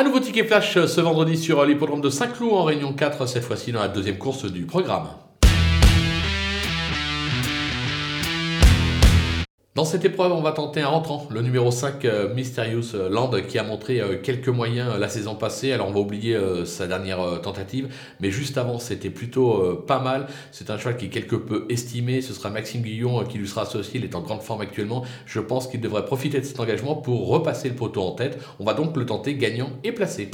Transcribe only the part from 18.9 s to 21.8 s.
plutôt pas mal. C'est un cheval qui est quelque peu